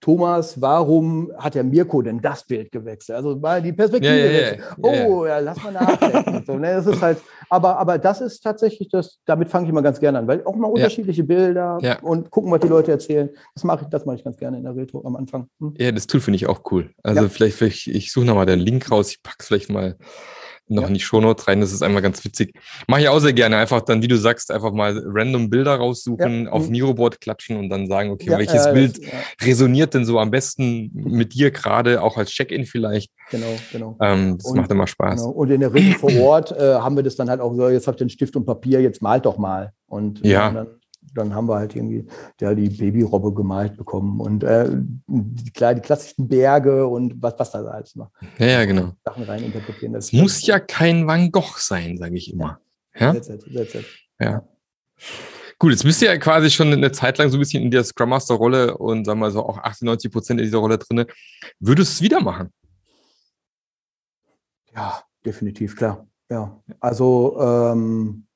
[0.00, 3.16] Thomas, warum hat der Mirko denn das Bild gewechselt?
[3.16, 4.16] Also mal die Perspektive.
[4.16, 6.42] Ja, ja, ja, oh, ja, lass mal nachdenken.
[6.46, 6.74] so, ne?
[6.74, 7.18] Das ist halt,
[7.50, 10.56] aber, aber das ist tatsächlich das, damit fange ich mal ganz gerne an, weil auch
[10.56, 13.28] mal unterschiedliche Bilder und gucken, was die Leute erzählen.
[13.54, 15.48] Das mache ich, das mache ich ganz gerne in der Retro am Anfang.
[15.60, 15.74] Hm?
[15.78, 16.90] Ja, das Tool finde ich auch cool.
[17.02, 19.96] Also vielleicht, vielleicht, ich suche nochmal den Link raus, ich packe es vielleicht mal
[20.70, 20.88] noch ja.
[20.88, 21.60] in die Shownote rein.
[21.60, 22.54] Das ist einmal ganz witzig.
[22.86, 23.56] Mache ich auch sehr gerne.
[23.56, 26.50] Einfach dann, wie du sagst, einfach mal random Bilder raussuchen, ja.
[26.50, 26.70] auf.
[26.70, 30.30] Miroboard klatschen und dann sagen, okay, ja, welches äh, Bild das, resoniert denn so am
[30.30, 33.10] besten mit dir gerade, auch als Check-in vielleicht.
[33.30, 33.96] Genau, genau.
[34.00, 35.20] Ähm, das und, macht immer Spaß.
[35.20, 35.30] Genau.
[35.30, 37.86] Und in der Regel vor Ort äh, haben wir das dann halt auch so, jetzt
[37.86, 39.72] habt ihr einen Stift und Papier, jetzt malt doch mal.
[39.86, 40.50] Und ja.
[40.50, 40.79] dann
[41.14, 42.06] dann haben wir halt irgendwie
[42.40, 47.64] ja, die Babyrobbe gemalt bekommen und äh, die, die, klassischen Berge und was, was da
[47.64, 48.10] alles noch.
[48.38, 48.92] Ja, ja, genau.
[49.04, 49.94] Sachen rein interpretieren.
[49.94, 52.60] Es muss ja kein Van Gogh sein, sage ich immer.
[52.94, 53.14] Ja?
[53.14, 53.84] It.
[54.20, 54.42] ja.
[55.58, 57.84] Gut, jetzt bist du ja quasi schon eine Zeit lang so ein bisschen in der
[57.84, 61.04] Scrum Master Rolle und sagen wir so auch 80, 90 Prozent in dieser Rolle drin.
[61.58, 62.50] Würdest du es wieder machen?
[64.74, 66.06] Ja, definitiv, klar.
[66.30, 68.26] Ja, also ähm,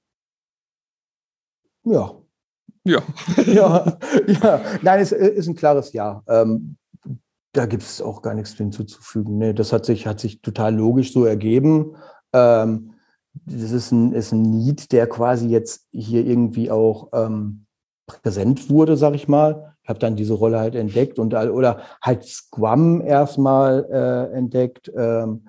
[1.85, 2.15] ja,
[2.85, 3.03] ja.
[3.47, 4.61] ja, ja.
[4.83, 6.23] Nein, es ist ein klares Ja.
[6.29, 6.77] Ähm,
[7.53, 9.39] da gibt es auch gar nichts hinzuzufügen.
[9.39, 11.95] Nee, das hat sich, hat sich total logisch so ergeben.
[12.33, 12.95] Ähm,
[13.47, 17.67] das ist ein, ist ein Need, der quasi jetzt hier irgendwie auch ähm,
[18.07, 19.75] präsent wurde, sag ich mal.
[19.83, 24.91] Ich habe dann diese Rolle halt entdeckt und oder halt Squam erstmal äh, entdeckt.
[24.97, 25.49] Ähm,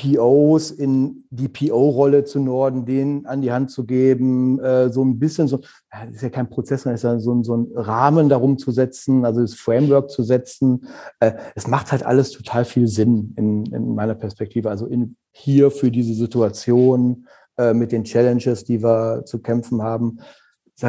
[0.00, 5.18] POs in die PO-Rolle zu Norden, denen an die Hand zu geben, äh, so ein
[5.18, 5.60] bisschen so,
[5.90, 9.24] das ist ja kein Prozess, sondern ist ja so, so ein Rahmen darum zu setzen,
[9.24, 10.86] also das Framework zu setzen.
[11.20, 14.70] Äh, es macht halt alles total viel Sinn in, in meiner Perspektive.
[14.70, 17.26] Also in, hier für diese Situation
[17.58, 20.20] äh, mit den Challenges, die wir zu kämpfen haben,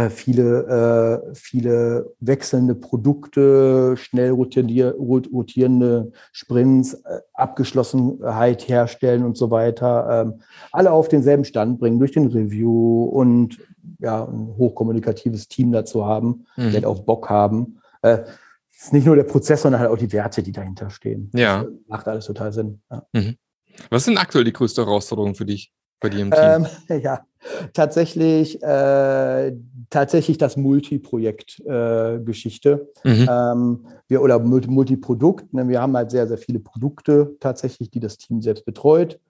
[0.09, 10.41] viele, äh, viele wechselnde Produkte, schnell rotierende Sprints, äh, Abgeschlossenheit herstellen und so weiter, ähm,
[10.71, 13.59] alle auf denselben Stand bringen durch den Review und
[13.99, 16.69] ja, ein hochkommunikatives Team dazu haben, mhm.
[16.69, 17.79] die halt auch Bock haben.
[18.01, 18.19] Äh,
[18.71, 21.29] es ist nicht nur der Prozess, sondern halt auch die Werte, die dahinter stehen.
[21.35, 21.63] Ja.
[21.63, 22.81] Das macht alles total Sinn.
[22.89, 23.05] Ja.
[23.13, 23.35] Mhm.
[23.89, 25.71] Was sind aktuell die größte Herausforderung für dich
[26.01, 26.67] bei dir im Team?
[26.89, 27.21] Ähm, ja,
[27.73, 29.53] tatsächlich, äh,
[29.89, 32.89] tatsächlich das Multiprojekt-Geschichte.
[33.05, 33.29] Äh, mhm.
[33.29, 35.53] ähm, wir, oder Multiprodukt.
[35.53, 35.69] Ne?
[35.69, 39.21] Wir haben halt sehr, sehr viele Produkte tatsächlich, die das Team selbst betreut.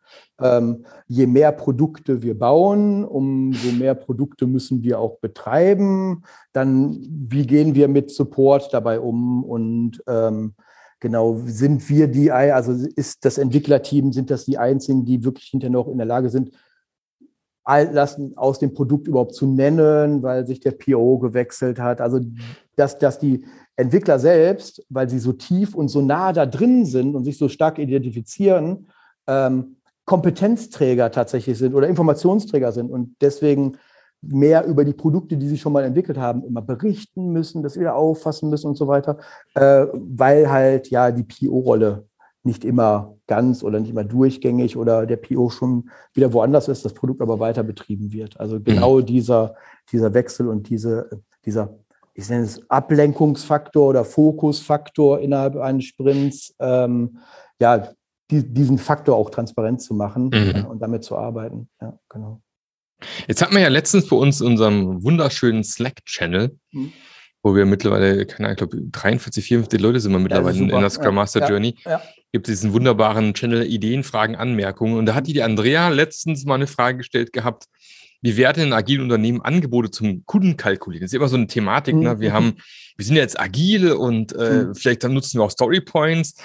[0.42, 6.24] Ähm, je mehr Produkte wir bauen, umso mehr Produkte müssen wir auch betreiben.
[6.52, 6.98] Dann,
[7.30, 10.56] wie gehen wir mit Support dabei um und ähm,
[11.02, 15.72] genau, sind wir die, also ist das Entwicklerteam, sind das die einzigen, die wirklich hinterher
[15.72, 16.52] noch in der Lage sind,
[17.64, 22.02] Altlasten aus dem Produkt überhaupt zu nennen, weil sich der PO gewechselt hat.
[22.02, 22.20] Also,
[22.76, 27.16] dass, dass die Entwickler selbst, weil sie so tief und so nah da drin sind
[27.16, 28.88] und sich so stark identifizieren,
[29.28, 33.78] ähm, Kompetenzträger tatsächlich sind oder Informationsträger sind und deswegen
[34.22, 37.96] mehr über die Produkte, die sie schon mal entwickelt haben, immer berichten müssen, das wieder
[37.96, 39.18] auffassen müssen und so weiter,
[39.56, 42.06] äh, weil halt ja die PO-Rolle
[42.44, 46.94] nicht immer ganz oder nicht immer durchgängig oder der PO schon wieder woanders ist, das
[46.94, 48.40] Produkt aber weiter betrieben wird.
[48.40, 48.64] Also mhm.
[48.64, 49.06] genau mhm.
[49.06, 49.56] dieser,
[49.92, 51.10] dieser Wechsel und diese,
[51.46, 51.78] dieser,
[52.14, 57.20] ich nenne es Ablenkungsfaktor oder Fokusfaktor innerhalb eines Sprints, ähm,
[57.60, 57.90] ja,
[58.32, 60.34] die, diesen Faktor auch transparent zu machen mhm.
[60.34, 61.70] äh, und damit zu arbeiten.
[61.80, 62.42] Ja, genau.
[63.28, 66.94] Jetzt hatten wir ja letztens bei uns unserem wunderschönen Slack-Channel, mhm
[67.44, 70.82] wo wir mittlerweile, keine Ahnung, ich glaube 43, 44 Leute sind wir mittlerweile ja, in
[70.82, 71.76] der Scrum Master ja, Journey.
[71.86, 74.98] Ja, Gibt es diesen wunderbaren Channel Ideen, Fragen, Anmerkungen.
[74.98, 77.66] Und da hat die, Andrea letztens mal eine Frage gestellt gehabt,
[78.22, 81.02] wie werden in agilen Unternehmen Angebote zum Kunden kalkulieren?
[81.02, 81.96] Das ist immer so eine Thematik.
[81.96, 82.20] Ne?
[82.20, 82.34] Wir mhm.
[82.34, 82.54] haben,
[82.96, 84.76] wir sind ja jetzt agil und äh, mhm.
[84.76, 86.36] vielleicht dann nutzen wir auch Story Points.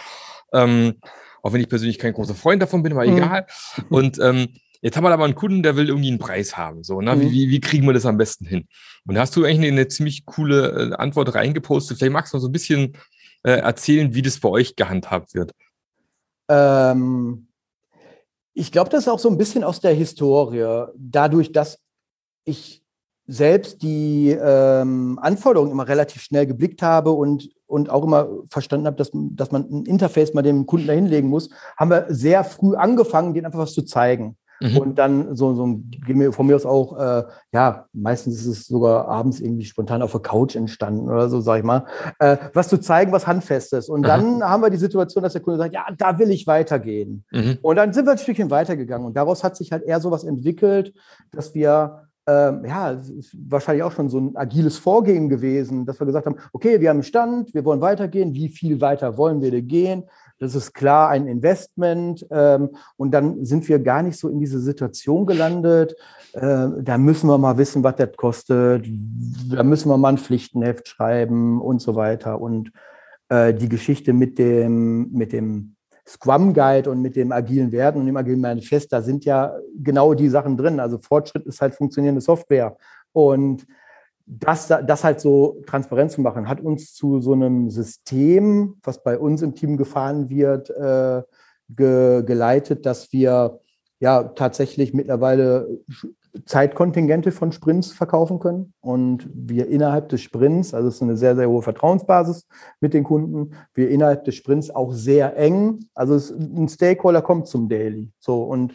[0.55, 0.95] Ähm,
[1.43, 3.19] auch wenn ich persönlich kein großer Freund davon bin, aber mhm.
[3.19, 3.47] egal.
[3.91, 4.49] Und ähm,
[4.87, 6.85] Jetzt haben wir aber einen Kunden, der will irgendwie einen Preis haben.
[6.85, 7.17] So, ne?
[7.17, 7.21] Mhm.
[7.23, 8.69] Wie, wie, kriegen wir das am besten hin?
[9.05, 11.99] Und da hast du eigentlich eine, eine ziemlich coole äh, Antwort reingepostet.
[11.99, 12.97] Vielleicht magst du noch so ein bisschen
[13.43, 15.51] äh, erzählen, wie das bei euch gehandhabt wird.
[16.49, 17.49] Ähm,
[18.55, 20.85] ich glaube, das ist auch so ein bisschen aus der Historie.
[20.95, 21.81] Dadurch, dass
[22.45, 22.85] ich
[23.27, 28.99] selbst die ähm, Anforderungen immer relativ schnell geblickt habe und, und auch immer verstanden habe,
[28.99, 33.35] dass, dass man ein Interface mal dem Kunden dahinlegen muss, haben wir sehr früh angefangen,
[33.35, 34.37] denen einfach was zu zeigen.
[34.61, 34.79] Mhm.
[34.79, 39.09] Und dann so, so ein, von mir aus auch, äh, ja, meistens ist es sogar
[39.09, 41.85] abends irgendwie spontan auf der Couch entstanden oder so, sag ich mal,
[42.19, 43.89] äh, was zu zeigen, was Handfestes.
[43.89, 44.51] Und dann Aha.
[44.51, 47.25] haben wir die Situation, dass der Kunde sagt, ja, da will ich weitergehen.
[47.31, 47.59] Mhm.
[47.63, 49.07] Und dann sind wir ein Stückchen weitergegangen.
[49.07, 50.95] Und daraus hat sich halt eher sowas entwickelt,
[51.33, 56.01] dass wir ähm, ja, es ist wahrscheinlich auch schon so ein agiles Vorgehen gewesen, dass
[56.01, 59.41] wir gesagt haben, okay, wir haben einen Stand, wir wollen weitergehen, wie viel weiter wollen
[59.41, 60.05] wir denn gehen?
[60.39, 62.27] Das ist klar ein Investment.
[62.31, 65.97] Ähm, und dann sind wir gar nicht so in diese Situation gelandet.
[66.33, 68.87] Äh, da müssen wir mal wissen, was das kostet.
[69.51, 72.41] Da müssen wir mal ein Pflichtenheft schreiben und so weiter.
[72.41, 72.71] Und
[73.29, 78.07] äh, die Geschichte mit dem, mit dem Scrum Guide und mit dem agilen Werten und
[78.07, 80.79] dem agilen Manifest, da sind ja genau die Sachen drin.
[80.79, 82.77] Also Fortschritt ist halt funktionierende Software.
[83.13, 83.67] Und
[84.27, 89.19] das, das halt so transparent zu machen, hat uns zu so einem System, was bei
[89.19, 91.23] uns im Team gefahren wird, äh,
[91.69, 93.61] ge, geleitet, dass wir
[94.01, 95.69] ja tatsächlich mittlerweile
[96.45, 98.75] Zeitkontingente von Sprints verkaufen können.
[98.81, 102.47] Und wir innerhalb des Sprints, also es ist eine sehr, sehr hohe Vertrauensbasis
[102.81, 107.47] mit den Kunden, wir innerhalb des Sprints auch sehr eng, also es, ein Stakeholder kommt
[107.47, 108.75] zum Daily, so und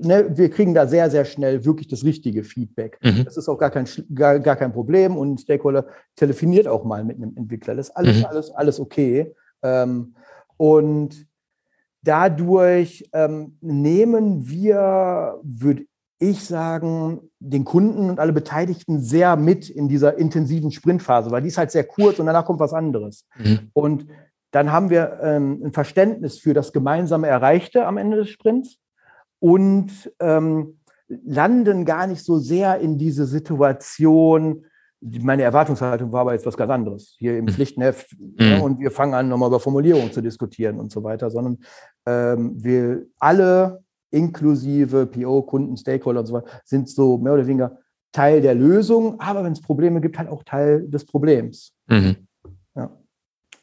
[0.00, 2.98] ne, wir kriegen da sehr, sehr schnell wirklich das richtige Feedback.
[3.02, 3.24] Mhm.
[3.24, 5.86] Das ist auch gar kein, gar, gar kein Problem und ein Stakeholder
[6.16, 7.74] telefoniert auch mal mit einem Entwickler.
[7.74, 8.24] Das ist alles, mhm.
[8.26, 9.34] alles, alles okay.
[9.62, 10.14] Ähm,
[10.56, 11.26] und
[12.02, 15.84] dadurch ähm, nehmen wir, würde
[16.18, 21.48] ich sagen, den Kunden und alle Beteiligten sehr mit in dieser intensiven Sprintphase, weil die
[21.48, 23.26] ist halt sehr kurz und danach kommt was anderes.
[23.36, 23.70] Mhm.
[23.74, 24.06] Und
[24.50, 28.78] dann haben wir ähm, ein Verständnis für das gemeinsame Erreichte am Ende des Sprints
[29.38, 34.64] und ähm, landen gar nicht so sehr in diese Situation.
[35.00, 37.14] Meine Erwartungshaltung war aber jetzt was ganz anderes.
[37.18, 37.50] Hier im mhm.
[37.50, 38.34] Pflichtenheft mhm.
[38.38, 41.58] ja, und wir fangen an, nochmal über Formulierungen zu diskutieren und so weiter, sondern
[42.06, 47.78] ähm, wir alle, inklusive PO, Kunden, Stakeholder und so weiter, sind so mehr oder weniger
[48.12, 51.74] Teil der Lösung, aber wenn es Probleme gibt, halt auch Teil des Problems.
[51.86, 52.25] Mhm.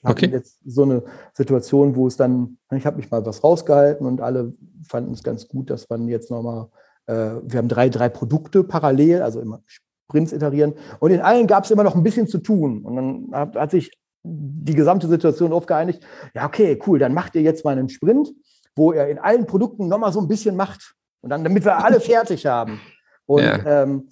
[0.03, 0.27] Okay.
[0.27, 4.53] Jetzt so eine Situation, wo es dann, ich habe mich mal was rausgehalten und alle
[4.87, 6.67] fanden es ganz gut, dass man jetzt nochmal,
[7.05, 10.73] äh, wir haben drei, drei Produkte parallel, also immer Sprints iterieren.
[10.99, 12.83] Und in allen gab es immer noch ein bisschen zu tun.
[12.83, 13.91] Und dann hat, hat sich
[14.23, 18.33] die gesamte Situation darauf geeinigt, ja, okay, cool, dann macht ihr jetzt mal einen Sprint,
[18.75, 20.95] wo ihr in allen Produkten nochmal so ein bisschen macht.
[21.21, 22.79] Und dann, damit wir alle fertig haben.
[23.25, 23.83] Und ja.
[23.83, 24.09] Ähm,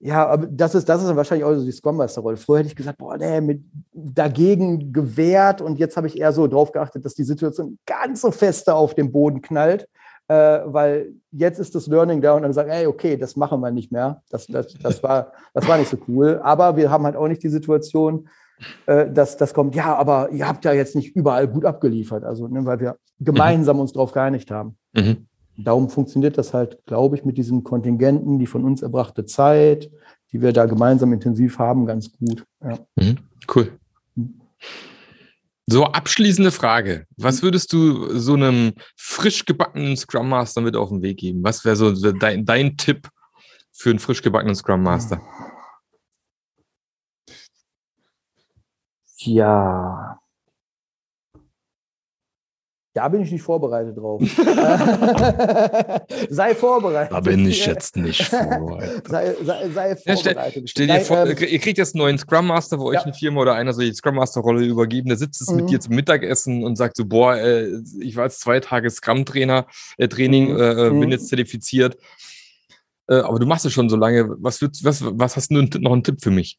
[0.00, 2.36] ja, aber das ist, das ist wahrscheinlich auch so die Scrum Master Rolle.
[2.36, 6.46] Früher hätte ich gesagt, boah, nee, mit dagegen gewehrt und jetzt habe ich eher so
[6.46, 9.88] drauf geachtet, dass die Situation ganz so feste auf dem Boden knallt,
[10.28, 13.72] äh, weil jetzt ist das Learning da und dann sagen, ey, okay, das machen wir
[13.72, 14.22] nicht mehr.
[14.30, 16.40] Das, das, das, war, das war nicht so cool.
[16.44, 18.28] Aber wir haben halt auch nicht die Situation,
[18.86, 22.48] äh, dass das kommt, ja, aber ihr habt ja jetzt nicht überall gut abgeliefert, also
[22.48, 23.82] ne, weil wir gemeinsam mhm.
[23.82, 24.76] uns darauf geeinigt haben.
[24.94, 25.27] Mhm.
[25.60, 29.90] Darum funktioniert das halt, glaube ich, mit diesen Kontingenten, die von uns erbrachte Zeit,
[30.30, 32.44] die wir da gemeinsam intensiv haben, ganz gut.
[32.62, 32.78] Ja.
[32.94, 33.18] Mhm,
[33.54, 33.72] cool.
[34.14, 34.40] Mhm.
[35.66, 37.06] So, abschließende Frage.
[37.16, 37.46] Was mhm.
[37.46, 41.42] würdest du so einem frisch gebackenen Scrum Master mit auf den Weg geben?
[41.42, 43.08] Was wäre so dein, dein Tipp
[43.72, 45.20] für einen frisch gebackenen Scrum Master?
[49.16, 50.07] Ja,
[52.98, 54.20] da bin ich nicht vorbereitet drauf.
[56.30, 57.12] sei vorbereitet.
[57.12, 59.06] Da bin ich jetzt nicht vorbereitet.
[59.06, 60.56] sei, sei, sei vorbereitet.
[60.56, 62.98] Ja, stell, dir vor, ähm, ihr kriegt jetzt einen neuen Scrum Master, wo ja.
[62.98, 65.08] euch eine Firma oder einer so die Scrum Master Rolle übergeben.
[65.08, 65.56] Der sitzt es mhm.
[65.58, 67.68] mit dir zum Mittagessen und sagt so, boah, äh,
[68.00, 70.60] ich war jetzt zwei Tage Scrum Trainer, äh, Training, mhm.
[70.60, 71.10] äh, bin mhm.
[71.10, 71.96] jetzt zertifiziert.
[73.08, 74.28] Äh, aber du machst es schon so lange.
[74.40, 76.58] Was, was, was hast du noch einen Tipp für mich?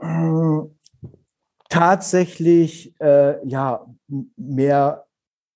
[0.00, 0.75] Mhm
[1.68, 3.86] tatsächlich äh, ja
[4.36, 5.04] mehr,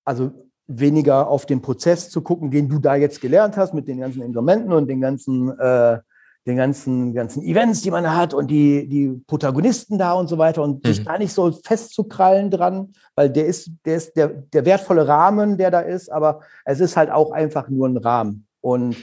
[0.05, 0.33] also
[0.66, 4.23] weniger auf den Prozess zu gucken, den du da jetzt gelernt hast mit den ganzen
[4.23, 5.99] Instrumenten und den ganzen, äh,
[6.46, 10.62] den ganzen, ganzen Events, die man hat und die, die Protagonisten da und so weiter
[10.62, 10.88] und mhm.
[10.88, 15.59] sich da nicht so festzukrallen dran, weil der ist, der ist der, der wertvolle Rahmen,
[15.59, 18.46] der da ist, aber es ist halt auch einfach nur ein Rahmen.
[18.61, 18.96] Und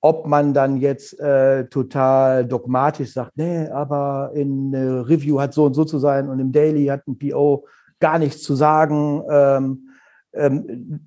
[0.00, 5.64] ob man dann jetzt äh, total dogmatisch sagt, nee, aber in äh, Review hat so
[5.64, 7.66] und so zu sein und im Daily hat ein PO
[7.98, 9.22] gar nichts zu sagen.
[9.28, 9.88] Ähm,
[10.34, 11.00] ähm,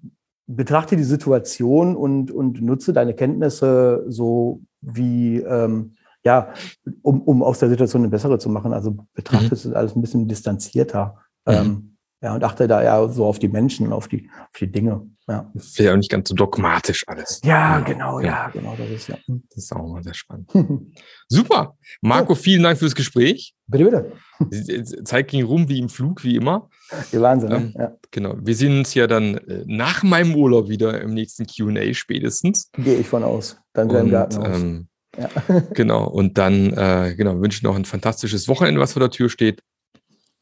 [0.48, 6.54] betrachte die Situation und, und nutze deine Kenntnisse so wie, ähm, ja,
[7.02, 8.74] um, um aus der Situation eine bessere zu machen.
[8.74, 9.54] Also betrachte mhm.
[9.54, 11.20] es alles ein bisschen distanzierter.
[11.48, 11.91] Mhm.
[12.24, 15.10] Ja, und achte da ja so auf die Menschen, auf die, auf die Dinge.
[15.28, 15.50] Ja.
[15.56, 17.42] Das ist ja auch nicht ganz so dogmatisch alles.
[17.44, 19.18] Ja, genau, ja, ja genau, das ist ja.
[19.28, 20.52] Das ist auch mal sehr spannend.
[21.28, 21.76] Super.
[22.02, 23.56] Marco, vielen Dank fürs Gespräch.
[23.66, 24.14] Bitte,
[24.50, 25.04] bitte.
[25.04, 26.70] Zeit ging rum wie im Flug, wie immer.
[27.12, 27.50] Ja, Wahnsinn.
[27.50, 27.56] Ne?
[27.56, 27.96] Ähm, ja.
[28.12, 28.36] Genau.
[28.40, 32.70] Wir sehen uns ja dann äh, nach meinem Urlaub wieder im nächsten QA spätestens.
[32.74, 33.58] Gehe ich von aus.
[33.74, 34.62] Dann wieder im Garten aus.
[34.62, 35.30] Ähm, ja.
[35.74, 36.08] genau.
[36.08, 39.64] Und dann äh, genau, wünsche ich noch ein fantastisches Wochenende, was vor der Tür steht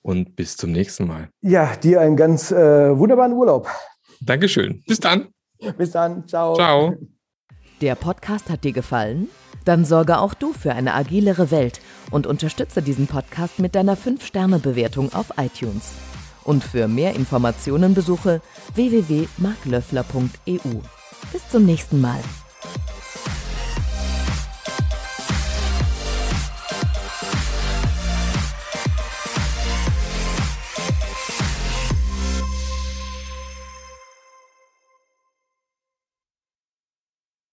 [0.10, 1.30] und bis zum nächsten Mal.
[1.42, 3.68] Ja, dir einen ganz äh, wunderbaren Urlaub.
[4.22, 4.82] Dankeschön.
[4.88, 5.28] Bis dann.
[5.78, 6.28] Bis dann.
[6.28, 6.56] Ciao.
[6.56, 6.96] Ciao.
[7.82, 9.30] Der Podcast hat dir gefallen?
[9.66, 15.14] Dann sorge auch du für eine agilere Welt und unterstütze diesen Podcast mit deiner 5-Sterne-Bewertung
[15.14, 15.92] auf iTunes.
[16.44, 18.42] Und für mehr Informationen besuche
[18.74, 20.80] www.marklöffler.eu.
[21.32, 22.22] Bis zum nächsten Mal.